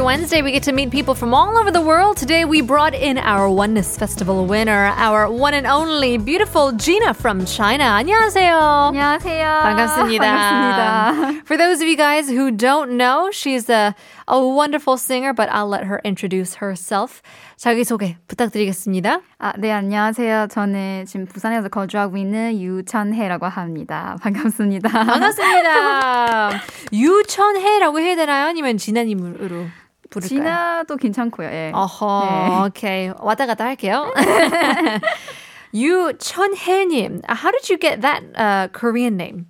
Wednesday, 0.00 0.42
we 0.42 0.52
get 0.52 0.62
to 0.64 0.72
meet 0.72 0.90
people 0.90 1.14
from 1.14 1.34
all 1.34 1.56
over 1.58 1.70
the 1.70 1.80
world. 1.80 2.16
Today, 2.16 2.44
we 2.44 2.60
brought 2.62 2.94
in 2.94 3.18
our 3.18 3.48
Oneness 3.48 3.96
Festival 3.96 4.46
winner, 4.46 4.92
our 4.96 5.30
one 5.30 5.54
and 5.54 5.66
only 5.66 6.16
beautiful 6.18 6.72
Gina 6.72 7.12
from 7.14 7.44
China. 7.44 7.84
안녕하세요. 7.84 8.56
안녕하세요. 8.88 9.60
반갑습니다. 9.62 10.24
반갑습니다. 10.24 11.42
For 11.46 11.56
those 11.56 11.80
of 11.82 11.88
you 11.88 11.96
guys 11.96 12.28
who 12.28 12.50
don't 12.50 12.96
know, 12.96 13.30
she's 13.30 13.68
a, 13.68 13.94
a 14.28 14.40
wonderful 14.40 14.96
singer, 14.96 15.32
but 15.34 15.48
I'll 15.50 15.68
let 15.68 15.84
her 15.84 16.00
introduce 16.04 16.54
herself. 16.60 17.22
자기소개 17.56 18.16
부탁드리겠습니다. 18.28 19.20
아, 19.38 19.52
네, 19.56 19.72
안녕하세요. 19.72 20.48
저는 20.50 21.06
지금 21.06 21.24
부산에서 21.24 21.70
거주하고 21.70 22.18
있는 22.18 22.60
유천혜라고 22.60 23.46
합니다. 23.46 24.16
반갑습니다. 24.20 24.90
반갑습니다. 24.90 26.50
유천혜라고 26.92 27.98
해야 28.00 28.14
되나요? 28.14 28.46
아니면 28.48 28.76
진아님으로 28.76 29.68
부를까요? 30.10 30.28
진아도 30.28 30.96
괜찮고요. 30.96 31.48
예. 31.48 31.72
어허, 31.74 32.24
네. 32.24 32.66
오케이. 32.66 33.10
왔다 33.20 33.46
갔다 33.46 33.64
할게요. 33.64 34.12
유천혜님, 35.74 37.22
how 37.28 37.50
did 37.50 37.68
you 37.68 37.76
get 37.76 38.00
that 38.02 38.22
uh, 38.36 38.68
Korean 38.72 39.16
name? 39.16 39.46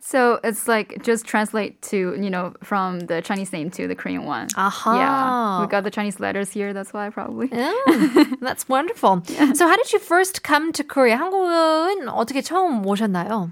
So 0.00 0.38
it's 0.44 0.68
like 0.68 1.02
just 1.02 1.24
translate 1.26 1.80
to, 1.90 1.96
you 2.20 2.28
know, 2.28 2.52
from 2.62 3.00
the 3.00 3.22
Chinese 3.22 3.52
name 3.54 3.70
to 3.70 3.88
the 3.88 3.94
Korean 3.94 4.24
one. 4.26 4.48
Aha. 4.54 4.96
Yeah. 4.98 5.60
We 5.62 5.66
got 5.66 5.82
the 5.84 5.90
Chinese 5.90 6.20
letters 6.20 6.50
here, 6.50 6.74
that's 6.74 6.92
why 6.92 7.08
probably. 7.08 7.48
Oh, 7.52 8.26
that's 8.42 8.68
wonderful. 8.68 9.22
So 9.54 9.66
how 9.66 9.76
did 9.76 9.92
you 9.94 9.98
first 9.98 10.42
come 10.42 10.72
to 10.72 10.84
Korea? 10.84 11.16
한국은 11.16 12.08
어떻게 12.08 12.42
처음 12.42 12.84
오셨나요? 12.84 13.50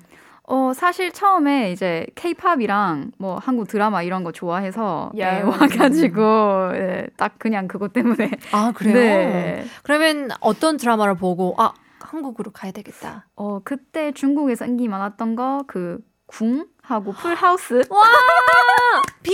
어, 0.50 0.72
사실 0.74 1.12
처음에 1.12 1.74
이제 1.74 2.08
케이팝이랑 2.16 3.12
뭐 3.18 3.38
한국 3.38 3.68
드라마 3.68 4.02
이런 4.02 4.24
거 4.24 4.32
좋아해서 4.32 5.12
예, 5.18 5.22
야. 5.22 5.46
와가지고 5.46 6.72
예, 6.76 7.08
딱 7.18 7.36
그냥 7.38 7.68
그것 7.68 7.92
때문에 7.92 8.32
아, 8.54 8.72
그래요? 8.74 8.94
네. 8.96 9.66
그러면 9.84 10.30
어떤 10.40 10.78
드라마를 10.78 11.16
보고 11.16 11.54
아, 11.58 11.74
한국으로 12.00 12.52
가야 12.52 12.72
되겠다. 12.72 13.28
어, 13.36 13.60
그때 13.64 14.14
중국에서 14.14 14.66
인기 14.66 14.88
많았던 14.88 15.36
거, 15.36 15.66
그, 15.68 16.00
궁 16.26 16.66
하고 16.88 17.12
풀하우스. 17.12 17.84
와! 17.90 18.02
비! 19.22 19.32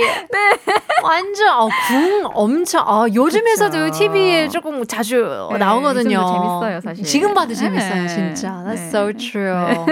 네. 0.00 0.58
완전, 1.02 1.48
어, 1.60 1.68
궁 1.88 2.22
엄청, 2.32 2.84
아, 2.86 3.06
요즘에서도 3.12 3.78
그쵸. 3.84 3.98
TV에 3.98 4.48
조금 4.48 4.84
자주 4.86 5.48
네, 5.52 5.58
나오거든요. 5.58 6.24
재밌어요, 6.26 6.80
사실. 6.80 7.04
지금 7.04 7.34
봐도 7.34 7.48
네. 7.48 7.54
재밌어요, 7.54 8.08
진짜. 8.08 8.64
That's 8.64 8.80
네. 8.80 8.88
so 8.88 9.12
true. 9.12 9.86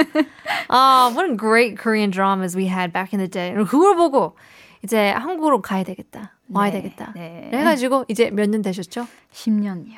아, 0.68 1.10
what 1.14 1.30
a 1.30 1.36
great 1.36 1.76
Korean 1.76 2.10
dramas 2.10 2.56
we 2.56 2.66
had 2.68 2.92
back 2.92 3.12
in 3.12 3.18
the 3.18 3.28
day. 3.28 3.52
그걸 3.52 3.96
보고 3.96 4.36
이제 4.82 5.10
한국으로 5.10 5.60
가야 5.60 5.84
되겠다. 5.84 6.33
와야 6.52 6.70
네, 6.70 6.82
되겠다. 6.82 7.12
네. 7.14 7.48
그래가지고 7.50 8.04
이제 8.08 8.30
몇 8.30 8.48
년 8.50 8.60
되셨죠? 8.62 9.06
10년이요. 9.32 9.96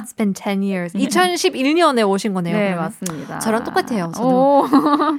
It's 0.00 0.16
been 0.16 0.32
10 0.34 0.62
years. 0.62 0.92
2011년에 0.94 2.08
오신 2.08 2.32
거네요. 2.34 2.56
네, 2.56 2.64
그러면. 2.70 2.84
맞습니다. 2.84 3.38
저랑 3.38 3.64
똑같아요, 3.64 4.10
저도. 4.14 4.28
오. 4.28 4.66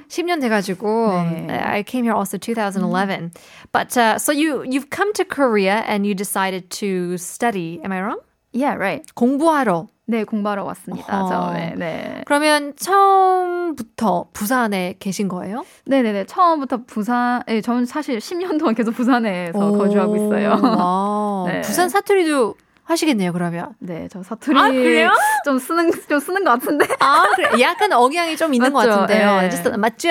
10년 0.10 0.42
돼가지고 0.42 1.12
네. 1.48 1.48
I 1.60 1.84
came 1.88 2.06
here 2.06 2.16
also 2.18 2.38
2011. 2.38 3.32
But 3.72 3.96
uh, 3.98 4.18
so 4.18 4.32
you 4.32 4.64
you've 4.64 4.90
come 4.90 5.14
to 5.14 5.24
Korea 5.24 5.84
and 5.88 6.06
you 6.06 6.16
decided 6.16 6.70
to 6.82 7.18
study. 7.18 7.80
Am 7.84 7.92
I 7.92 8.02
wrong? 8.02 8.20
yeah, 8.54 8.74
right. 8.76 9.04
공부하러. 9.16 9.88
네, 10.08 10.24
공부하러 10.24 10.64
왔습니다. 10.66 11.22
어허. 11.24 11.30
저, 11.30 11.54
네, 11.54 11.74
네. 11.76 12.22
그러면 12.26 12.74
처음부터 12.76 14.28
부산에 14.34 14.96
계신 15.00 15.28
거예요? 15.28 15.66
네 15.86 16.04
네 16.04 16.12
네. 16.12 16.26
처음부터 16.26 16.82
부산, 16.86 17.42
예, 17.48 17.62
저는 17.62 17.86
사실 17.86 18.20
10년 18.20 18.60
동안 18.60 18.76
계속 18.76 18.92
부산에서 18.94 19.72
거주하고 19.72 20.16
있어요. 20.16 20.60
와, 20.62 21.46
네. 21.52 21.62
부산 21.62 21.90
사투리도 21.90 22.54
하시겠네요, 22.84 23.34
그러면. 23.34 23.74
네, 23.80 24.08
저 24.12 24.22
사투리 24.22 24.60
아, 24.60 24.68
그래요? 24.70 25.10
좀 25.44 25.58
쓰는 25.58 25.90
좀 26.08 26.20
쓰는 26.20 26.44
것 26.44 26.52
같은데. 26.52 26.86
아, 27.00 27.26
그래. 27.36 27.60
약간 27.62 27.92
억양이 27.92 28.38
좀 28.38 28.54
있는 28.54 28.72
것 28.74 28.86
맞죠? 28.86 29.00
같은데요. 29.02 29.42
네. 29.42 29.78
맞죠? 29.78 30.10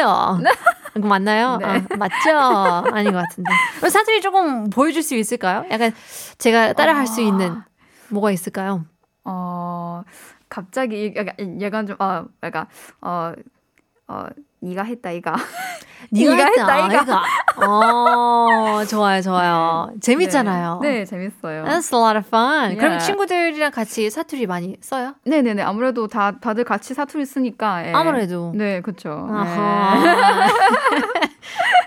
이거 0.96 1.06
맞나요? 1.08 1.58
네. 1.58 1.66
아, 1.66 1.80
맞죠? 1.96 2.36
아닌 2.92 3.12
것 3.12 3.19
같은데. 3.20 3.52
사투리 3.88 4.20
조금 4.20 4.70
보여줄 4.70 5.04
수 5.04 5.14
있을까요? 5.14 5.64
약간 5.70 5.92
제가 6.38 6.72
따라 6.72 6.96
할수 6.96 7.20
있는 7.20 7.54
뭐가 8.08 8.32
있을까요? 8.32 8.84
어, 9.26 9.73
갑자기 10.49 11.12
약간 11.16 11.60
얘가 11.60 11.84
좀 11.84 11.97
어, 11.99 12.25
약간 12.43 12.66
어, 13.00 13.32
어, 14.09 14.27
네가 14.60 14.82
했다 14.82 15.10
이가. 15.10 15.34
네가 16.10 16.34
네가 16.34 16.44
했다. 16.47 16.75
아이가. 16.75 17.22
어, 17.66 18.84
좋아요, 18.84 19.22
좋아요. 19.22 19.91
재밌잖아요. 20.00 20.81
네, 20.82 20.91
네, 20.99 21.05
재밌어요. 21.05 21.65
That's 21.65 21.93
a 21.94 21.99
lot 22.00 22.16
of 22.19 22.27
fun. 22.27 22.77
그럼 22.77 22.93
Yeah. 22.94 23.06
친구들이랑 23.06 23.71
같이 23.72 24.10
사투리 24.10 24.47
많이 24.47 24.77
써요? 24.81 25.15
네, 25.25 25.41
네, 25.43 25.55
네. 25.55 25.62
아무래도 25.62 26.06
다 26.09 26.32
다들 26.41 26.65
같이 26.65 26.93
사투리 26.94 27.25
쓰니까. 27.25 27.87
예. 27.88 27.93
아무래도. 27.93 28.53
네, 28.55 28.81
그렇죠. 28.82 29.26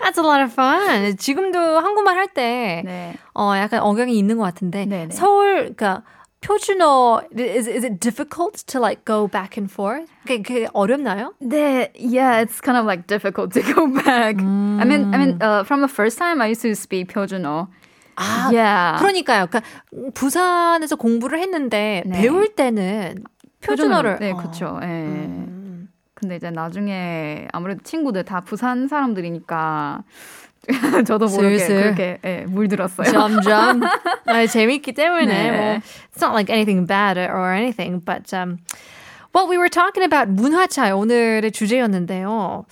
That's 0.02 0.18
a 0.18 0.24
lot 0.24 0.42
of 0.42 0.52
fun. 0.54 1.16
지금도 1.18 1.60
한국말 1.80 2.18
할 2.18 2.28
때, 2.28 2.82
네. 2.86 3.16
어, 3.36 3.54
약간 3.58 3.82
억양이 3.82 4.18
있는 4.18 4.38
것 4.38 4.44
같은데, 4.44 4.86
네네. 4.86 5.12
서울, 5.14 5.66
그니까, 5.66 6.04
표준어, 6.42 7.22
is, 7.36 7.68
is 7.68 7.84
it 7.84 8.00
difficult 8.00 8.64
to 8.68 8.80
like 8.80 9.04
go 9.06 9.28
back 9.28 9.58
and 9.58 9.72
forth? 9.72 10.10
그게, 10.26 10.42
그게 10.44 10.68
어렵나요? 10.74 11.34
네, 11.42 11.92
yeah, 11.96 12.42
it's 12.42 12.62
kind 12.62 12.78
of 12.78 12.86
like 12.86 13.08
difficult 13.08 13.52
to 13.54 13.62
go 13.62 13.88
back. 13.88 14.38
I 14.38 14.86
mean, 14.86 15.14
I 15.14 15.18
mean, 15.18 15.42
uh, 15.42 15.64
from 15.64 15.82
the 15.82 15.88
first 15.88 16.18
time 16.18 16.42
I 16.42 16.48
used 16.48 16.62
to 16.62 16.76
speak 16.76 17.08
표준어. 17.14 17.68
아, 18.18 18.50
yeah. 18.52 18.98
그러니까요. 19.00 19.48
그러니까 19.48 19.62
부산에서 20.14 20.96
공부를 20.96 21.40
했는데 21.40 22.04
네. 22.06 22.22
배울 22.22 22.56
때는 22.56 23.24
표준어를 23.62 24.18
네, 24.20 24.32
어. 24.32 24.38
그렇죠. 24.38 24.80
예. 24.82 24.86
음. 24.86 25.90
근데 26.14 26.36
이제 26.36 26.50
나중에 26.50 27.48
아무래도 27.54 27.84
친구들 27.84 28.24
다 28.24 28.42
부산 28.42 28.88
사람들이니까 28.88 30.04
저도 31.06 31.28
모르게 31.28 31.60
슬슬. 31.60 31.82
그렇게 31.82 32.20
예, 32.24 32.46
물들었어요. 32.48 33.10
점점 33.12 33.82
아, 34.26 34.46
재밌기 34.46 34.94
때문에 34.94 35.26
네. 35.26 35.52
뭐 35.52 35.82
it's 36.14 36.22
not 36.22 36.34
like 36.34 36.50
anything 36.54 36.86
bad 36.86 37.18
or 37.18 37.54
anything, 37.54 38.04
but 38.04 38.34
um, 38.34 38.58
well, 39.34 39.48
we 39.50 39.58
were 39.58 39.70
talking 39.70 40.04
about 40.04 40.30
문화 40.30 40.68
차이 40.68 40.92
오늘의 40.92 41.52
주제였는데요. 41.52 42.66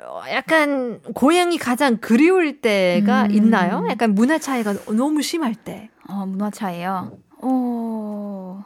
어, 0.00 0.22
약간 0.30 1.00
고향이 1.14 1.58
가장 1.58 1.96
그리울 1.96 2.60
때가 2.60 3.26
있나요? 3.30 3.86
약간 3.88 4.14
문화 4.14 4.38
차이가 4.38 4.74
너무 4.88 5.22
심할 5.22 5.54
때. 5.54 5.90
어, 6.08 6.26
문화 6.26 6.50
차이요. 6.50 7.16
어, 7.42 8.64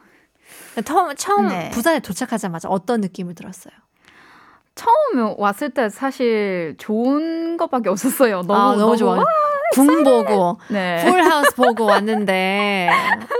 처음, 0.84 1.14
처음 1.16 1.48
네. 1.48 1.70
부산에 1.70 2.00
도착하자마자 2.00 2.68
어떤 2.68 3.00
느낌을 3.00 3.34
들었어요? 3.34 3.74
처음에 4.86 5.34
왔을 5.38 5.70
때 5.70 5.88
사실 5.88 6.74
좋은 6.78 7.56
것밖에 7.56 7.88
없었어요. 7.88 8.42
너무 8.42 8.54
아, 8.54 8.76
너무 8.76 8.96
좋아요. 8.96 9.24
궁 9.72 10.04
보고 10.04 10.58
네. 10.70 11.02
풀하우스 11.04 11.54
보고 11.56 11.86
왔는데 11.86 12.88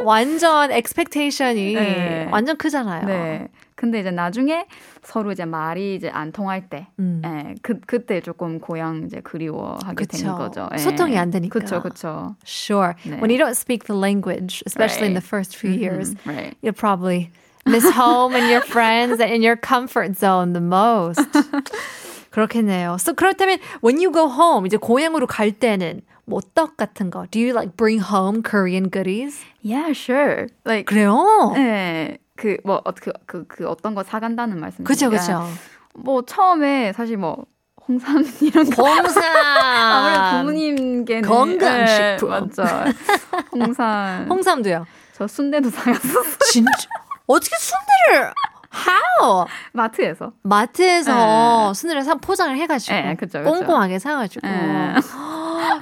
완전 0.05 0.73
expectation이 0.73 1.75
네. 1.75 2.29
완전 2.33 2.57
크잖아요. 2.57 3.07
네. 3.07 3.49
근데 3.77 4.01
이제 4.01 4.11
나중에 4.11 4.67
서로 5.03 5.31
이제 5.31 5.45
말이 5.45 5.95
이제 5.95 6.09
안 6.09 6.33
통할 6.33 6.71
때, 6.71 6.87
음. 6.99 7.21
예, 7.27 7.55
그 7.61 7.79
그때 7.87 8.23
조금 8.23 8.59
고향 8.59 9.03
이제 9.05 9.21
그리워하게 9.21 10.07
되는 10.07 10.33
그쵸. 10.33 10.37
거죠. 10.39 10.69
예. 10.73 10.79
소통이 10.79 11.19
안 11.19 11.31
되니까. 11.31 11.53
그렇죠, 11.53 11.83
그렇죠. 11.83 12.35
Sure. 12.47 12.95
네. 13.05 13.19
When 13.21 13.29
you 13.31 13.37
don't 13.37 13.51
speak 13.55 13.85
the 13.87 13.95
language, 13.97 14.63
especially 14.67 15.09
in 15.09 15.13
the 15.15 15.21
Right. 15.21 15.29
first 15.29 15.57
few 15.59 15.71
years, 15.71 16.15
right. 16.27 16.57
you'll 16.63 16.73
probably 16.73 17.31
miss 17.67 17.85
home 17.91 18.35
and 18.35 18.49
your 18.49 18.63
friends 18.63 19.21
and 19.21 19.43
your 19.43 19.57
comfort 19.57 20.17
zone 20.17 20.53
the 20.53 20.61
most. 20.61 21.21
그렇겠네요. 22.31 23.01
So 23.01 23.15
그렇다면 23.15 23.59
when 23.81 23.99
you 23.99 24.13
go 24.13 24.29
home, 24.29 24.67
이제 24.67 24.77
고향으로 24.77 25.27
갈 25.27 25.53
때는 25.53 26.03
뭐떡 26.27 26.77
같은 26.77 27.11
거, 27.11 27.27
do 27.31 27.39
you 27.39 27.53
like 27.55 27.77
bring 27.77 28.01
home 28.01 28.43
Korean 28.43 28.91
goodies? 28.91 29.43
Yeah, 29.63 29.93
sure. 29.93 30.49
Like 30.65 30.87
그래요? 30.87 31.53
네. 31.55 32.19
그, 32.37 32.59
뭐, 32.65 32.83
어, 32.85 32.93
그, 32.93 33.13
그, 33.27 33.47
그 33.47 33.67
어떤 33.67 33.95
거 33.95 34.03
사간다는 34.03 34.61
말씀. 34.61 34.85
그죠, 34.85 35.09
그죠. 35.09 35.49
뭐, 35.95 36.21
처음에 36.21 36.93
사실 36.93 37.17
뭐, 37.17 37.47
홍삼 37.89 38.23
이런 38.43 38.69
거. 38.69 38.83
홍삼. 38.85 39.23
아무래도 39.25 40.39
부모님께는. 40.39 41.23
건강식품. 41.23 42.29
네, 42.29 42.41
맞죠. 42.41 42.63
홍삼. 43.53 44.27
홍삼도요. 44.29 44.87
저 45.15 45.27
순대도 45.27 45.71
사갔었어요. 45.71 46.25
진짜 46.53 46.89
어떻게 47.27 47.57
순대를 47.57 48.33
how 49.21 49.47
마트에서. 49.73 50.33
마트에서 50.43 51.73
순대를 51.75 52.03
사 52.03 52.15
포장을 52.17 52.57
해가지고 52.57 52.95
네, 52.95 53.15
그쵸, 53.17 53.39
그쵸. 53.39 53.51
꼼꼼하게 53.51 53.99
사가지고 53.99 54.47
네. 54.47 54.95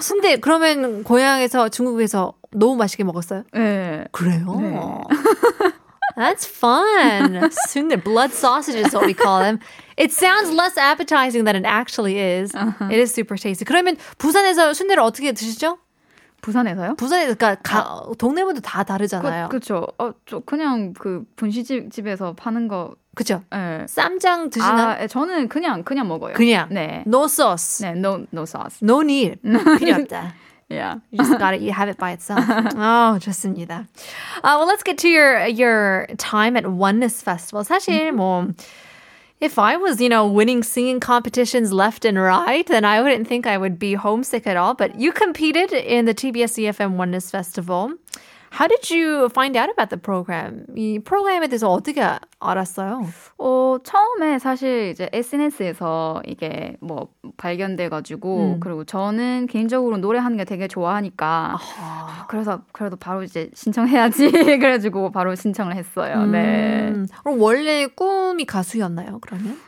순대 0.00 0.36
그러면 0.36 1.02
고향에서 1.04 1.68
중국에서 1.68 2.34
너무 2.52 2.76
맛있게 2.76 3.04
먹었어요? 3.04 3.44
네. 3.52 4.04
그래요? 4.12 4.56
네. 4.60 4.78
That's 6.16 6.46
fun. 6.46 7.50
순대 7.68 7.96
blood 7.96 8.32
sausage 8.32 8.76
is 8.76 8.94
what 8.94 9.04
we 9.04 9.14
call 9.14 9.40
them. 9.40 9.58
It 9.96 10.12
sounds 10.12 10.50
less 10.52 10.78
appetizing 10.78 11.44
than 11.44 11.56
it 11.56 11.66
actually 11.66 12.18
is. 12.18 12.52
It 12.54 12.98
is 13.00 13.12
super 13.12 13.36
tasty. 13.36 13.64
그러면 13.64 13.96
부산에서 14.18 14.74
순대를 14.74 15.02
어떻게 15.02 15.32
드시죠? 15.32 15.78
부산에서요? 16.44 16.96
부산에 16.96 17.22
그러니까 17.24 17.54
가, 17.62 18.04
동네마다 18.18 18.60
다 18.60 18.84
다르잖아요. 18.84 19.48
그, 19.48 19.58
그쵸. 19.58 19.86
어, 19.98 20.12
저 20.26 20.40
그냥 20.40 20.92
그 20.92 21.24
분식집 21.36 21.90
집에서 21.90 22.34
파는 22.34 22.68
거. 22.68 22.94
그죠? 23.14 23.42
예. 23.54 23.86
쌈장 23.88 24.50
드시나? 24.50 24.90
아, 24.90 25.02
예, 25.02 25.06
저는 25.06 25.48
그냥 25.48 25.82
그냥 25.84 26.06
먹어요. 26.06 26.34
그냥. 26.34 26.68
네. 26.70 27.02
No 27.06 27.24
sauce. 27.24 27.82
네, 27.82 27.92
no 27.96 28.26
no 28.32 28.42
sauce. 28.42 28.80
No 28.82 29.00
need. 29.00 29.40
필요 29.78 29.94
없다. 29.94 30.34
Yeah. 30.68 31.00
You 31.10 31.24
just 31.24 31.38
gotta 31.38 31.56
eat, 31.56 31.70
have 31.70 31.88
it 31.88 31.98
by 31.98 32.12
itself. 32.12 32.44
oh, 32.48 33.18
좋습니다. 33.20 33.86
Uh, 34.42 34.56
well, 34.58 34.66
let's 34.66 34.82
get 34.82 34.98
to 34.98 35.08
your 35.08 35.46
your 35.46 36.06
time 36.18 36.56
at 36.56 36.66
Oneness 36.66 37.22
Festival. 37.22 37.64
사실 37.64 38.12
뭐 38.12 38.48
if 39.44 39.58
I 39.58 39.76
was, 39.76 40.00
you 40.00 40.08
know, 40.08 40.26
winning 40.26 40.62
singing 40.62 41.00
competitions 41.00 41.70
left 41.70 42.06
and 42.06 42.18
right, 42.18 42.66
then 42.66 42.82
I 42.82 43.02
wouldn't 43.02 43.28
think 43.28 43.46
I 43.46 43.58
would 43.58 43.78
be 43.78 43.92
homesick 43.92 44.46
at 44.46 44.56
all. 44.56 44.72
But 44.72 44.98
you 44.98 45.12
competed 45.12 45.70
in 45.70 46.06
the 46.06 46.14
TBS 46.14 46.56
EFM 46.64 46.92
Oneness 46.92 47.30
Festival. 47.30 47.92
How 48.54 48.68
did 48.68 48.88
you 48.88 49.26
find 49.32 49.58
out 49.58 49.68
about 49.68 49.90
the 49.90 50.00
program? 50.00 50.64
이 50.76 51.00
프로그램에 51.00 51.48
대해서 51.48 51.68
어떻게 51.68 52.00
알았어요? 52.38 53.04
어, 53.38 53.78
처음에 53.82 54.38
사실 54.38 54.90
이제 54.90 55.08
SNS에서 55.12 56.22
이게 56.24 56.76
뭐 56.80 57.08
발견돼가지고, 57.36 58.38
음. 58.38 58.60
그리고 58.60 58.84
저는 58.84 59.48
개인적으로 59.48 59.96
노래하는 59.96 60.36
게 60.36 60.44
되게 60.44 60.68
좋아하니까, 60.68 61.56
아, 61.58 62.26
그래서 62.28 62.62
그래도 62.70 62.94
바로 62.94 63.24
이제 63.24 63.50
신청해야지. 63.54 64.30
그래가지고 64.30 65.10
바로 65.10 65.34
신청을 65.34 65.74
했어요. 65.74 66.24
네. 66.26 66.92
음, 66.94 67.08
그럼 67.24 67.40
원래 67.40 67.86
꿈이 67.86 68.44
가수였나요? 68.44 69.18
그러면? 69.20 69.58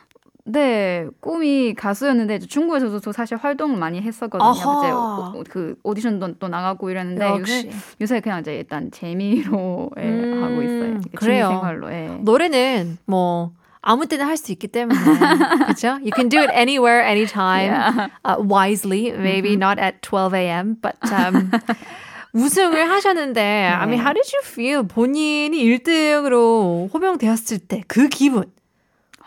네, 0.48 1.06
꿈이 1.20 1.75
가수였는데 1.75 2.38
중국에서도 2.38 3.10
사실 3.12 3.37
활동을 3.37 3.76
많이 3.78 4.00
했었거든요. 4.00 4.52
이제 4.52 4.90
오, 4.93 5.44
그 5.50 5.75
오디션도 5.82 6.38
또 6.38 6.46
나가고 6.48 6.88
이랬는데 6.88 7.26
역시. 7.26 7.66
요새 7.66 7.76
요새 8.00 8.20
그냥 8.20 8.40
이제 8.40 8.54
일단 8.56 8.90
재미로 8.93 9.90
예, 9.98 10.02
음, 10.02 10.43
하고 10.44 10.62
있어요. 10.62 11.00
그래요. 11.16 11.46
취미생활로. 11.48 11.90
예. 11.93 12.19
노래는 12.22 12.98
뭐 13.06 13.50
아무 13.82 14.06
때나 14.06 14.26
할 14.26 14.37
수 14.37 14.52
있기 14.52 14.69
때문에 14.69 14.98
그렇죠? 15.66 15.88
You 16.02 16.10
can 16.14 16.28
do 16.28 16.38
it 16.40 16.50
anywhere, 16.52 17.04
anytime, 17.04 17.70
Yeah. 17.72 18.08
uh, 18.25 18.37
wisely. 18.40 19.10
Maybe 19.12 19.54
not 19.54 19.78
at 19.81 20.00
12 20.02 20.32
a.m. 20.34 20.76
But 20.81 20.96
um, 21.12 21.50
우승을 22.34 22.88
하셨는데, 22.90 23.40
I 23.40 23.87
mean, 23.87 23.98
how 24.00 24.12
did 24.12 24.31
you 24.32 24.43
feel? 24.44 24.82
본인이 24.87 25.56
1등으로 25.64 26.93
호명되었을 26.93 27.58
때 27.66 27.82
그 27.88 28.08
기분 28.08 28.44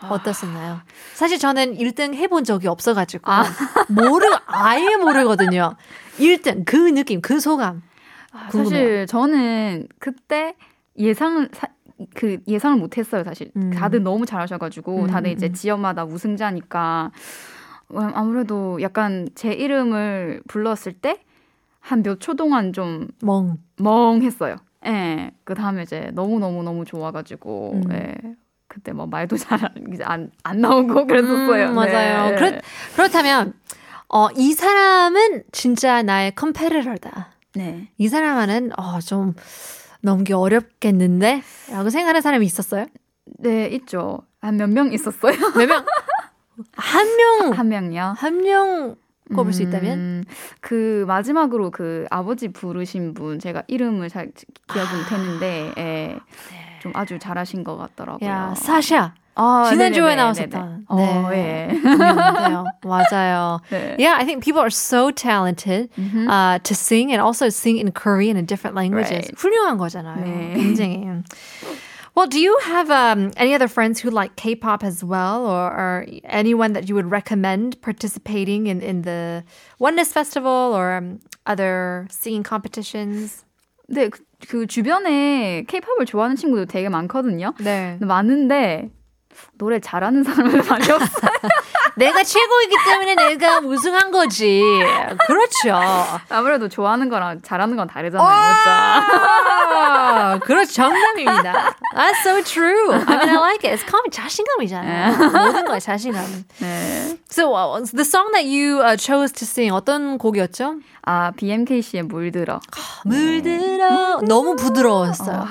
어떻었나요? 0.08 0.80
사실 1.14 1.38
저는 1.38 1.76
1등 1.76 2.14
해본 2.14 2.44
적이 2.44 2.68
없어가지고 2.68 3.30
모르 3.88 4.24
아예 4.46 4.96
모르거든요. 4.96 5.74
1등 6.18 6.64
그 6.64 6.76
느낌, 6.76 7.20
그 7.20 7.40
소감. 7.40 7.82
궁금해요. 8.50 8.64
사실 8.64 9.06
저는 9.06 9.88
그때 9.98 10.54
예상을 10.98 11.48
사, 11.52 11.66
그 12.14 12.38
예상을 12.48 12.78
못했어요. 12.78 13.24
사실 13.24 13.50
음. 13.56 13.70
다들 13.70 14.02
너무 14.02 14.24
잘하셔가지고 14.26 15.02
음, 15.02 15.06
다들 15.08 15.32
이제 15.32 15.46
음. 15.48 15.52
지역마다 15.52 16.04
우승자니까 16.04 17.10
어, 17.90 18.00
아무래도 18.14 18.80
약간 18.82 19.28
제 19.34 19.52
이름을 19.52 20.42
불렀을 20.48 20.92
때 20.94 21.20
한 21.82 22.02
몇 22.02 22.20
초 22.20 22.34
동안 22.34 22.72
좀 22.74 23.08
멍. 23.22 23.56
멍했어요. 23.78 24.56
예. 24.86 25.30
그 25.44 25.54
다음에 25.54 25.82
이제 25.82 26.10
너무 26.12 26.38
너무 26.38 26.62
너무 26.62 26.84
좋아가지고 26.84 27.72
음. 27.86 27.92
예. 27.92 28.14
그때 28.70 28.92
뭐 28.92 29.06
말도 29.06 29.36
잘안안 29.36 30.30
안 30.44 30.60
나오고 30.60 31.06
그랬었어요. 31.08 31.70
음, 31.70 31.74
맞아요. 31.74 32.30
네. 32.30 32.36
그렇, 32.36 32.60
그렇다면 32.94 33.52
어, 34.08 34.28
이 34.36 34.52
사람은 34.52 35.42
진짜 35.50 36.02
나의 36.02 36.34
컴페리터다. 36.36 37.32
네. 37.56 37.88
이 37.98 38.06
사람은 38.08 38.70
어, 38.78 39.00
좀 39.00 39.34
넘기 40.02 40.32
어렵겠는데? 40.32 41.42
라고 41.72 41.90
생각하는 41.90 42.20
사람이 42.22 42.46
있었어요? 42.46 42.86
네, 43.40 43.66
있죠. 43.68 44.22
한 44.40 44.56
몇 44.56 44.68
명 44.70 44.92
있었어요. 44.92 45.34
몇 45.58 45.66
명? 45.66 45.84
한 46.74 47.06
명, 47.16 47.52
한 47.52 47.68
명요. 47.68 48.14
한 48.16 48.40
명 48.42 48.94
꼽을 49.34 49.52
수 49.52 49.62
있다면? 49.62 49.98
음, 49.98 50.24
그 50.60 51.04
마지막으로 51.08 51.70
그 51.70 52.06
아버지 52.10 52.48
부르신 52.48 53.14
분 53.14 53.38
제가 53.38 53.62
이름을 53.68 54.08
잘 54.08 54.32
기억은 54.72 54.98
못했는데 54.98 55.72
예, 55.78 56.18
좀 56.81 56.91
아주 56.95 57.17
잘하신 57.19 57.63
것 57.63 57.77
같더라고요. 57.77 58.29
야, 58.29 58.53
사샤. 58.55 59.13
아, 59.37 59.65
지난주에 59.69 60.01
네네네, 60.01 60.15
나왔었던. 60.15 60.49
네네. 60.49 60.85
어, 60.87 61.29
예. 61.33 61.67
분이었는데요. 61.81 62.65
맞아요. 62.83 63.59
네. 63.69 63.95
Yeah, 63.99 64.15
I 64.17 64.23
think 64.23 64.41
people 64.41 64.61
are 64.61 64.69
so 64.69 65.11
talented 65.11 65.89
음흠. 65.97 66.29
uh, 66.29 66.59
to 66.59 66.73
sing 66.73 67.11
and 67.11 67.21
also 67.21 67.49
sing 67.49 67.77
in 67.77 67.91
Korean 67.91 68.37
and 68.37 68.47
different 68.47 68.75
languages. 68.77 69.27
Right. 69.27 69.35
훌륭한 69.35 69.77
거잖아요. 69.77 70.23
네. 70.23 70.53
굉장히. 70.55 71.23
Well, 72.15 72.27
do 72.27 72.39
you 72.39 72.57
have 72.63 72.89
um, 72.89 73.31
any 73.35 73.53
other 73.53 73.67
friends 73.67 73.99
who 73.99 74.09
like 74.09 74.37
K-pop 74.37 74.85
as 74.85 75.03
well, 75.03 75.45
or, 75.45 75.67
or 75.67 76.05
anyone 76.23 76.71
that 76.71 76.87
you 76.87 76.95
would 76.95 77.11
recommend 77.11 77.81
participating 77.81 78.67
in, 78.67 78.79
in 78.79 79.01
the 79.01 79.43
Oneness 79.79 80.13
Festival 80.13 80.71
or 80.73 80.93
um, 80.93 81.19
other 81.45 82.07
singing 82.09 82.43
competitions? 82.43 83.43
네, 83.91 84.09
그, 84.40 84.46
그 84.48 84.66
주변에 84.66 85.64
케이팝을 85.66 86.06
좋아하는 86.06 86.36
친구들 86.36 86.66
되게 86.66 86.88
많거든요. 86.88 87.54
네. 87.60 87.98
많은데 88.00 88.90
노래 89.54 89.78
잘하는 89.78 90.22
사람은 90.24 90.52
많이 90.68 90.90
없어요. 90.90 91.30
내가 91.96 92.22
최고이기 92.22 92.76
때문에 92.88 93.14
내가 93.14 93.58
우승한 93.60 94.10
거지. 94.10 94.62
그렇죠. 95.26 95.78
아무래도 96.28 96.68
좋아하는 96.68 97.08
거랑 97.08 97.42
잘하는 97.42 97.76
건 97.76 97.88
다르잖아요, 97.88 98.28
맞죠? 98.28 98.70
아, 98.70 100.38
그렇죠. 100.42 100.72
정답입니다. 100.72 101.74
That's 101.94 102.20
so 102.22 102.42
true. 102.42 102.92
I 102.92 102.98
mean, 103.00 103.28
I 103.28 103.36
like 103.36 103.64
it. 103.64 103.74
It's 103.74 103.84
calm. 103.88 104.04
자신감이잖아요. 104.10 105.16
모든 105.46 105.64
거에 105.64 105.80
자신감. 105.80 106.44
네. 106.60 107.18
So, 107.30 107.54
uh, 107.54 107.80
the 107.92 108.04
song 108.04 108.30
that 108.32 108.46
you 108.46 108.80
uh, 108.80 108.96
chose 108.96 109.32
to 109.32 109.44
sing 109.44 109.72
어떤 109.72 110.18
곡이었죠? 110.18 110.76
아, 111.06 111.32
BMKC의 111.36 112.04
물들어. 112.04 112.60
물들어. 113.04 114.20
너무 114.26 114.56
부드러웠어요. 114.56 115.46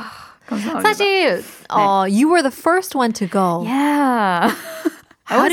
감사합니다. 0.47 0.81
사실, 0.81 1.43
uh, 1.69 2.05
you 2.09 2.27
were 2.27 2.41
the 2.41 2.51
first 2.51 2.97
one 2.97 3.13
to 3.13 3.27
go. 3.27 3.63
Yeah. 3.65 4.51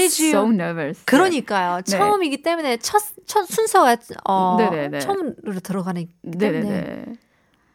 You- 0.00 0.30
so 0.30 0.48
nervous. 0.50 1.04
그러니까요. 1.04 1.76
네. 1.76 1.82
처음이기 1.98 2.42
때문에 2.42 2.76
첫, 2.78 3.02
첫 3.26 3.44
순서가 3.46 3.96
어, 4.24 4.56
네네네. 4.58 4.98
처음으로 5.00 5.60
들어가기 5.62 6.08
때문에 6.38 6.60
네네네. 6.62 7.04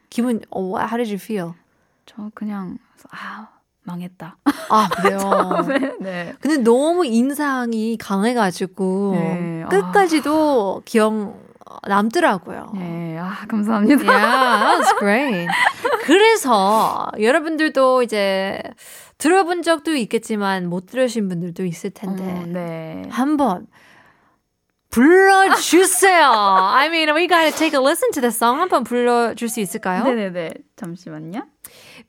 기분, 0.09 0.41
oh, 0.51 0.77
how 0.79 0.97
did 0.97 1.09
you 1.09 1.15
feel? 1.21 1.53
저 2.05 2.29
그냥 2.33 2.77
아 3.11 3.47
망했다. 3.83 4.37
아, 4.69 4.89
그래요. 4.89 5.19
네. 6.01 6.33
근데 6.39 6.57
너무 6.57 7.05
인상이 7.05 7.97
강해가지고 7.97 9.11
네, 9.15 9.63
아. 9.65 9.69
끝까지도 9.69 10.81
기억 10.85 11.39
남더라고요. 11.87 12.73
네. 12.75 13.17
아 13.17 13.45
감사합니다. 13.47 14.03
Yeah, 14.03 14.59
that 14.59 14.77
was 14.77 14.93
great. 14.99 15.47
그래서 16.03 17.09
여러분들도 17.19 18.03
이제 18.03 18.61
들어본 19.21 19.61
적도 19.61 19.93
있겠지만 19.93 20.67
못 20.67 20.87
들으신 20.87 21.29
분들도 21.29 21.63
있을 21.63 21.91
텐데 21.91 22.23
어, 22.23 22.45
네. 22.47 23.03
한번 23.11 23.67
불러주세요. 24.89 26.25
I 26.73 26.87
mean, 26.87 27.15
we 27.15 27.27
gotta 27.27 27.51
take 27.51 27.79
a 27.79 27.79
listen 27.79 28.11
to 28.13 28.19
the 28.21 28.31
song. 28.31 28.59
한번 28.59 28.83
불러줄 28.83 29.47
수 29.47 29.59
있을까요? 29.59 30.03
네네네. 30.05 30.49
잠시만요. 30.75 31.43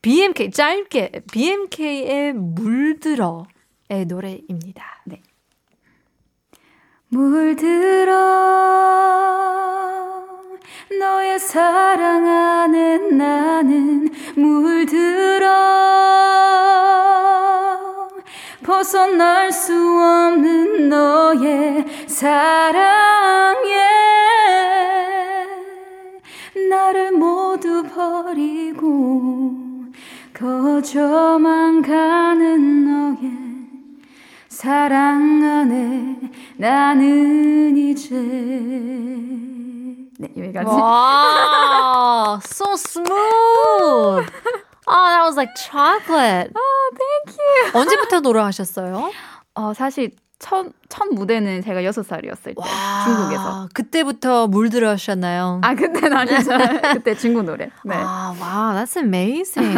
BMK 0.00 0.52
짧게 0.52 1.25
BMK의 1.31 2.33
물들어의 2.33 3.45
노래입니다. 4.09 5.02
네. 5.04 5.21
물들어 7.09 8.14
너의 10.99 11.38
사랑 11.38 12.26
안에 12.26 12.97
나는 13.11 14.09
물들어 14.35 16.32
벗어날 18.73 19.52
수 19.52 19.75
없는 19.75 20.88
너의 20.88 21.85
사랑에 22.09 23.69
나를 26.71 27.12
모두 27.12 27.83
버리고 27.83 29.52
거저만 30.33 31.83
가는 31.83 32.87
너의 32.87 33.31
사랑 34.49 35.45
안에 35.45 36.31
나는 36.57 37.76
이제 37.76 38.14
네 40.19 40.29
여기까지 40.35 40.71
Wow, 40.71 42.41
so 42.43 42.75
smooth. 42.76 44.33
Oh, 44.85 45.09
that 45.09 45.23
was 45.25 45.37
like 45.37 45.55
chocolate. 45.55 46.52
You. 47.53 47.71
언제부터 47.79 48.21
노래하셨어요? 48.21 49.11
어 49.55 49.75
사실 49.75 50.13
첫, 50.43 50.67
첫 50.89 51.07
무대는 51.09 51.63
제가 51.63 51.83
6살이었을 51.83 52.45
때 52.47 52.55
와, 52.57 53.05
중국에서 53.05 53.69
그때부터 53.73 54.49
물들으셨나요? 54.49 55.61
아 55.63 55.75
그때는 55.77 56.17
아니죠. 56.17 56.51
그때 56.95 57.15
중국 57.15 57.45
노래. 57.45 57.71
네. 57.85 57.95
아, 57.95 58.35
wow, 58.37 58.75
that's 58.75 58.97
amazing. 58.97 59.73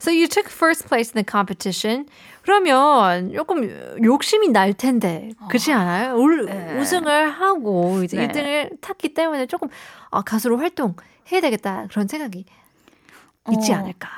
so 0.00 0.10
you 0.10 0.26
took 0.26 0.50
first 0.50 0.88
place 0.88 1.12
in 1.14 1.22
the 1.22 1.24
competition. 1.28 2.06
그러면 2.40 3.34
조금 3.34 3.68
욕심이 4.02 4.48
날 4.48 4.72
텐데 4.72 5.28
그렇지 5.48 5.74
않아요? 5.74 6.14
울, 6.14 6.46
네. 6.46 6.78
우승을 6.80 7.28
하고 7.28 8.02
이제 8.02 8.16
네. 8.16 8.28
1등을 8.28 8.80
탔기 8.80 9.12
때문에 9.12 9.44
조금 9.44 9.68
아, 10.10 10.22
가수로 10.22 10.56
활동해야 10.56 11.42
되겠다 11.42 11.86
그런 11.90 12.08
생각이 12.08 12.46
있지 13.52 13.72
어, 13.74 13.76
않을까? 13.76 14.08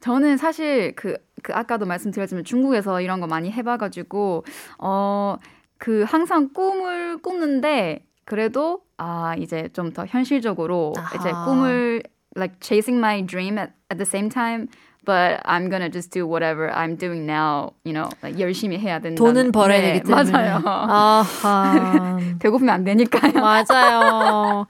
저는 0.00 0.36
사실 0.36 0.94
그, 0.94 1.16
그 1.42 1.52
아까도 1.54 1.86
말씀드렸지만 1.86 2.44
중국에서 2.44 3.00
이런 3.00 3.20
거 3.20 3.26
많이 3.26 3.50
해봐가지고 3.52 4.44
어 4.78 5.36
그 5.78 6.02
항상 6.02 6.52
꿈을 6.52 7.18
꾸는데 7.18 8.04
그래도 8.24 8.80
아 8.96 9.34
이제 9.38 9.68
좀 9.72 9.92
더 9.92 10.04
현실적으로 10.06 10.92
아하. 10.96 11.14
이제 11.16 11.30
꿈을 11.44 12.02
like 12.36 12.56
chasing 12.60 12.98
my 12.98 13.24
dream 13.24 13.56
at, 13.58 13.72
at 13.90 13.96
the 13.96 14.02
same 14.06 14.28
time 14.28 14.66
but 15.07 15.41
I'm 15.43 15.69
gonna 15.69 15.89
just 15.89 16.11
do 16.11 16.25
whatever 16.25 16.71
I'm 16.71 16.95
doing 16.95 17.25
now, 17.25 17.73
you 17.83 17.91
know, 17.93 18.09
like 18.23 18.37
열심히 18.39 18.77
해야 18.79 18.99
된다. 18.99 19.17
돈은 19.17 19.51
벌어야 19.51 19.81
네, 19.81 19.93
되기 19.99 20.07
때문에. 20.07 20.31
맞아요. 20.31 20.61
아하. 20.65 22.17
배고프면 22.39 22.73
안 22.73 22.83
되니까요. 22.85 23.33
맞아요. 23.33 24.67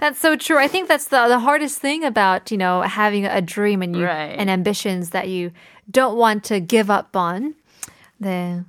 That's 0.00 0.18
so 0.18 0.36
true. 0.36 0.58
I 0.58 0.68
think 0.68 0.86
that's 0.88 1.06
the 1.08 1.26
the 1.26 1.40
hardest 1.40 1.80
thing 1.80 2.04
about, 2.04 2.50
you 2.52 2.58
know, 2.58 2.82
having 2.82 3.24
a 3.26 3.40
dream 3.42 3.82
and 3.82 3.96
you 3.96 4.06
right. 4.06 4.38
and 4.38 4.48
ambitions 4.48 5.10
that 5.10 5.28
you 5.28 5.50
don't 5.90 6.16
want 6.16 6.44
to 6.44 6.60
give 6.60 6.88
up 6.90 7.16
on. 7.16 7.54
네. 8.22 8.64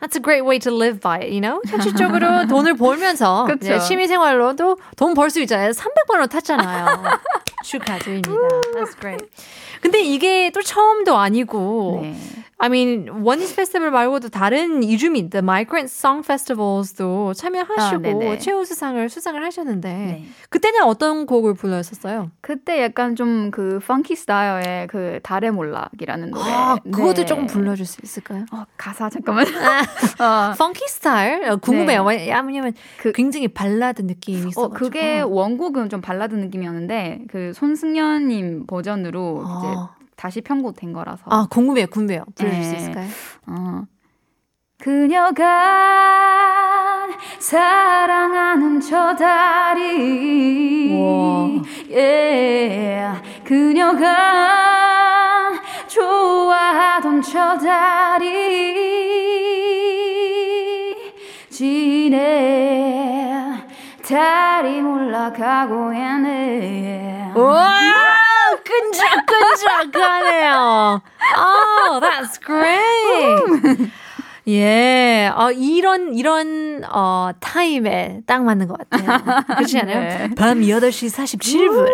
That's 0.00 0.14
a 0.14 0.20
great 0.20 0.44
way 0.46 0.60
to 0.60 0.70
live 0.70 1.00
by 1.00 1.18
it, 1.18 1.32
you 1.32 1.40
know? 1.40 1.60
현실적으로 1.66 2.46
돈을 2.46 2.74
벌면서 2.74 3.46
그쵸? 3.46 3.80
취미 3.80 4.06
생활로도 4.06 4.78
돈 4.96 5.12
벌 5.14 5.28
수 5.28 5.40
있잖아요. 5.40 5.72
300만 5.72 6.20
원 6.20 6.28
탔잖아요. 6.28 6.86
축하드립니다. 7.63 8.31
That's 8.75 8.99
great. 8.99 9.25
근데 9.81 10.01
이게 10.01 10.51
또 10.53 10.61
처음도 10.61 11.17
아니고 11.17 11.99
네. 12.03 12.15
I 12.59 12.67
mean, 12.67 13.09
원니스 13.25 13.55
페스티벌 13.57 13.91
말고도 13.91 14.29
다른 14.29 14.83
이주민, 14.83 15.29
The 15.29 15.41
Migrant 15.43 15.91
Song 15.91 16.23
Festivals도 16.23 17.33
참여하시고 17.33 18.31
아, 18.31 18.37
최우수상을 18.37 19.09
수상을 19.09 19.43
하셨는데 19.43 19.89
네. 19.89 20.25
그때는 20.49 20.83
어떤 20.83 21.25
곡을 21.25 21.55
불렀었어요? 21.55 22.31
그때 22.41 22.81
약간 22.81 23.15
좀 23.15 23.51
그 23.53 23.79
funky 23.85 24.15
스타일의 24.15 24.87
그 24.87 25.19
달의 25.21 25.51
몰락이라는 25.51 26.31
노래. 26.31 26.43
아, 26.43 26.75
그것도 26.83 27.13
네. 27.13 27.25
조금 27.25 27.45
불러줄 27.45 27.85
수 27.85 27.99
있을까요? 28.03 28.45
어, 28.51 28.63
가사 28.77 29.09
잠깐만. 29.09 29.45
어. 30.19 30.53
funky 30.57 30.87
스타일 30.87 31.45
어, 31.45 31.57
궁금해요. 31.57 32.03
네. 32.09 32.33
왜냐면 32.33 32.73
그 32.97 33.11
굉장히 33.11 33.47
발라드 33.47 34.01
느낌이 34.01 34.49
있어. 34.49 34.63
어, 34.63 34.69
그게 34.69 35.21
원곡은 35.21 35.89
좀 35.89 36.01
발라드 36.01 36.35
느낌이었는데 36.35 37.25
그 37.29 37.52
손승연님 37.53 38.65
버전으로 38.67 39.43
아. 39.45 39.59
이제 39.59 39.75
다시 40.15 40.41
편곡된 40.41 40.93
거라서. 40.93 41.23
아, 41.27 41.47
궁금해요, 41.49 41.87
궁금해요. 41.87 42.23
들려줄 42.35 42.59
네. 42.59 42.63
수 42.65 42.75
있을까요? 42.75 43.07
어. 43.47 43.83
그녀가 44.83 46.33
사랑하는 47.39 48.81
저 48.81 49.15
다리 49.15 50.91
yeah. 51.89 53.21
그녀가 53.45 54.03
좋아하던 55.87 57.21
저 57.21 57.57
다리 57.57 58.33
지내 61.49 63.13
달이 64.05 64.81
몰락하고 64.81 65.93
있네 65.93 67.12
끈적끈적하네요. 68.63 71.01
Oh, 71.37 71.99
that's 71.99 72.39
great. 72.43 73.91
예, 74.47 75.31
어, 75.35 75.51
이런, 75.51 76.13
이런, 76.15 76.83
어, 76.91 77.31
타임에 77.39 78.21
딱 78.25 78.43
맞는 78.43 78.67
것 78.67 78.77
같아요. 78.77 79.45
그렇지 79.55 79.79
않아요? 79.79 79.99
네. 79.99 80.29
밤 80.35 80.59
8시 80.59 81.09
47분. 81.09 81.87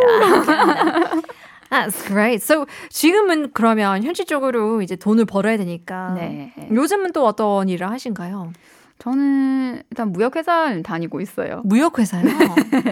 That's 1.69 2.03
great. 2.07 2.43
So, 2.43 2.65
지금은 2.89 3.51
그러면 3.53 4.01
현실적으로 4.03 4.81
이제 4.81 4.95
돈을 4.95 5.25
벌어야 5.25 5.57
되니까. 5.57 6.13
네. 6.15 6.51
요즘은 6.71 7.11
또 7.13 7.27
어떤 7.27 7.69
일을 7.69 7.87
하신가요? 7.91 8.51
저는 8.99 9.81
일단 9.89 10.11
무역회사 10.11 10.81
다니고 10.83 11.21
있어요. 11.21 11.61
무역회사요? 11.65 12.25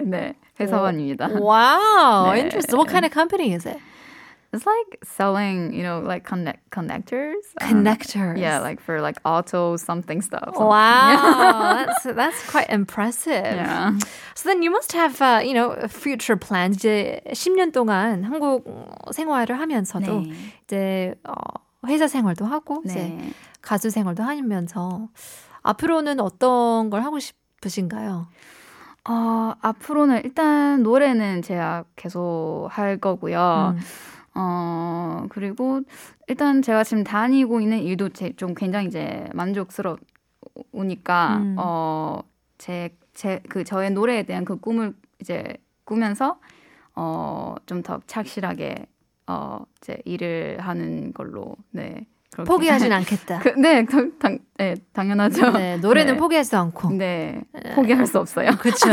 네. 0.06 0.36
회사원입니다. 0.60 1.28
Wow, 1.28 2.32
네. 2.34 2.40
interesting. 2.40 2.78
What 2.78 2.90
kind 2.90 3.06
of 3.06 3.12
company 3.12 3.54
is 3.54 3.66
it? 3.66 3.78
It's 4.54 4.66
like 4.66 4.98
selling, 5.04 5.74
you 5.74 5.84
know, 5.84 6.00
like 6.00 6.24
connect 6.24 6.72
connectors. 6.72 7.44
Connectors. 7.60 8.32
Um, 8.32 8.38
yeah, 8.38 8.60
like 8.60 8.80
for 8.80 9.02
like 9.02 9.18
auto 9.26 9.76
something 9.76 10.22
stuff. 10.22 10.46
Something. 10.46 10.66
Wow, 10.66 11.86
that's 11.86 12.16
that's 12.16 12.50
quite 12.50 12.70
impressive. 12.70 13.44
Yeah. 13.44 14.00
So 14.36 14.48
then 14.48 14.64
you 14.64 14.72
must 14.72 14.94
have, 14.94 15.22
uh, 15.22 15.42
you 15.44 15.54
know, 15.54 15.76
future 15.90 16.38
plans. 16.38 16.78
이제 16.78 17.22
10년 17.28 17.74
동안 17.74 18.24
한국 18.24 18.64
생활을 19.12 19.60
하면서도 19.60 20.22
네. 20.22 20.34
이제 20.64 21.16
어, 21.28 21.34
회사 21.86 22.08
생활도 22.08 22.46
하고 22.46 22.82
네. 22.86 22.92
이제 22.92 23.34
가수 23.62 23.90
생활도 23.90 24.24
하면서 24.24 25.10
앞으로는 25.68 26.20
어떤 26.22 26.90
걸 26.90 27.04
하고 27.04 27.20
싶으신가요? 27.20 28.28
어, 29.10 29.54
앞으로는 29.62 30.22
일단 30.24 30.84
노래는 30.84 31.42
제가 31.42 31.86
계속 31.96 32.68
할 32.72 32.98
거고요. 32.98 33.74
음. 33.76 33.80
어, 34.36 35.26
그리고 35.30 35.82
일단 36.28 36.62
제가 36.62 36.84
지금 36.84 37.04
다니고 37.04 37.60
있는 37.62 37.80
일도 37.80 38.10
제, 38.10 38.34
좀 38.36 38.54
굉장히 38.54 38.88
이제 38.88 39.28
만족스러우니까, 39.34 41.38
음. 41.38 41.56
어, 41.58 42.22
제, 42.58 42.96
제, 43.14 43.42
그 43.50 43.64
저의 43.64 43.92
노래에 43.92 44.24
대한 44.24 44.46
그 44.46 44.58
꿈을 44.58 44.94
이제 45.20 45.58
꾸면서, 45.84 46.40
어, 46.96 47.56
좀 47.66 47.82
더 47.84 48.00
착실하게, 48.08 48.86
어, 49.28 49.60
이제 49.82 49.98
일을 50.06 50.60
하는 50.60 51.14
걸로, 51.14 51.56
네. 51.72 52.06
포기하진 52.46 52.92
않겠다. 52.94 53.40
그, 53.40 53.50
네, 53.50 53.86
당, 53.86 54.40
네, 54.58 54.76
당연하죠. 54.94 55.52
네, 55.52 55.78
노래는 55.78 56.14
네. 56.14 56.20
포기하지 56.20 56.56
않고. 56.56 56.92
네, 56.92 57.42
포기할 57.76 58.06
수 58.08 58.20
없어요. 58.20 58.52
그렇죠. 58.60 58.90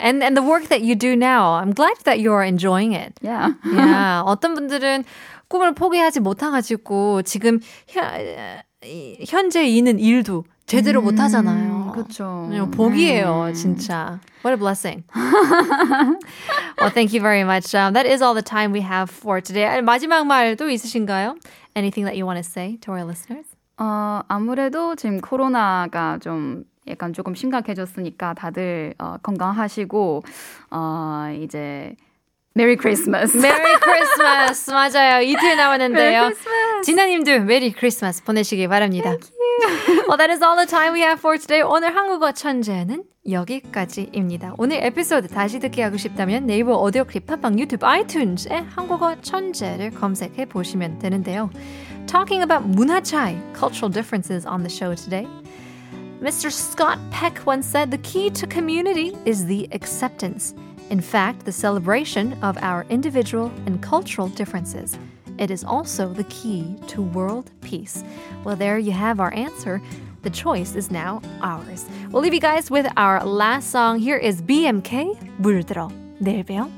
and 0.00 0.22
and 0.22 0.34
the 0.34 0.42
work 0.42 0.68
that 0.68 0.82
you 0.82 0.94
do 0.94 1.12
now, 1.12 1.60
I'm 1.60 1.74
glad 1.74 1.96
that 2.04 2.18
you 2.20 2.32
are 2.32 2.44
enjoying 2.46 2.94
it. 2.94 3.14
Yeah. 3.22 3.54
yeah. 3.64 4.22
어떤 4.26 4.54
분들은 4.54 5.04
꿈을 5.48 5.74
포기하지 5.74 6.20
못해가지고 6.20 7.22
지금 7.22 7.60
현, 7.86 8.04
현재 9.26 9.64
있는 9.64 9.98
일도 9.98 10.44
제대로 10.66 11.00
음, 11.00 11.04
못 11.04 11.20
하잖아요. 11.20 11.75
그렇죠. 11.92 12.48
복이에요, 12.72 13.46
음. 13.48 13.54
진짜. 13.54 14.20
What 14.44 14.52
a 14.52 14.56
blessing. 14.56 15.04
well, 16.80 16.90
thank 16.90 17.12
you 17.12 17.20
very 17.20 17.42
much. 17.44 17.74
Um, 17.74 17.92
that 17.94 18.06
is 18.06 18.22
all 18.22 18.34
the 18.34 18.42
time 18.42 18.72
we 18.72 18.80
have 18.82 19.10
for 19.10 19.40
today. 19.40 19.80
마지막 19.82 20.26
말도 20.26 20.70
있으신가요? 20.70 21.36
Anything 21.74 22.06
that 22.06 22.16
you 22.16 22.24
want 22.26 22.38
to 22.38 22.44
say 22.44 22.78
to 22.82 22.92
our 22.92 23.04
listeners? 23.04 23.46
어, 23.78 24.20
아무래도 24.28 24.94
지금 24.94 25.20
코로나가 25.20 26.18
좀 26.22 26.64
약간 26.88 27.12
조금 27.12 27.34
심각해졌으니까 27.34 28.34
다들 28.34 28.94
어, 28.98 29.16
건강하시고 29.22 30.22
어, 30.70 31.38
이제 31.42 31.94
Merry 32.54 32.76
Christmas. 32.76 33.36
Merry 33.36 33.74
Christmas. 33.80 34.70
맞아요. 34.70 35.20
이틀 35.20 35.56
남았는데요. 35.56 36.30
진아님도 36.84 37.40
Merry 37.40 37.70
Christmas 37.72 38.24
보내시기 38.24 38.66
바랍니다. 38.68 39.14
well, 40.07 40.17
that 40.17 40.29
is 40.29 40.41
all 40.41 40.55
the 40.55 40.65
time 40.65 40.93
we 40.93 41.01
have 41.01 41.19
for 41.19 41.37
today. 41.37 41.61
오늘 41.61 41.95
한국어 41.95 42.31
천재는 42.31 43.03
여기까지입니다. 43.29 44.55
오늘 44.57 44.77
에피소드 44.83 45.27
다시 45.27 45.59
듣기 45.59 45.81
하고 45.81 45.97
싶다면 45.97 46.45
네이버 46.45 46.75
오디오 46.75 47.03
클립, 47.03 47.27
팟빵, 47.27 47.59
유튜브, 47.59 47.85
아이튠즈에 47.85 48.65
한국어 48.69 49.19
천재를 49.21 49.91
검색해 49.91 50.45
보시면 50.45 50.99
되는데요. 50.99 51.49
Talking 52.07 52.43
about 52.43 52.67
문화 52.67 53.01
차이, 53.01 53.37
cultural 53.53 53.91
differences 53.91 54.47
on 54.47 54.63
the 54.63 54.69
show 54.69 54.95
today. 54.95 55.27
Mr. 56.21 56.51
Scott 56.51 56.99
Peck 57.11 57.45
once 57.47 57.65
said 57.65 57.89
the 57.89 58.01
key 58.01 58.29
to 58.31 58.47
community 58.47 59.15
is 59.25 59.45
the 59.45 59.67
acceptance. 59.71 60.53
In 60.89 60.99
fact, 60.99 61.45
the 61.45 61.51
celebration 61.51 62.37
of 62.43 62.57
our 62.61 62.85
individual 62.89 63.51
and 63.65 63.81
cultural 63.81 64.27
differences. 64.27 64.97
It 65.37 65.49
is 65.51 65.63
also 65.63 66.13
the 66.13 66.25
key 66.25 66.75
to 66.87 67.01
world 67.01 67.51
peace. 67.61 68.03
Well, 68.43 68.55
there 68.55 68.77
you 68.77 68.91
have 68.91 69.19
our 69.19 69.33
answer. 69.33 69.81
The 70.21 70.29
choice 70.29 70.75
is 70.75 70.91
now 70.91 71.21
ours. 71.41 71.85
We'll 72.11 72.21
leave 72.21 72.33
you 72.33 72.39
guys 72.39 72.69
with 72.69 72.87
our 72.95 73.25
last 73.25 73.71
song. 73.71 73.99
Here 73.99 74.17
is 74.17 74.41
BMK, 74.41 75.17
물들어. 75.39 75.89
내일 76.19 76.43
봬요. 76.43 76.69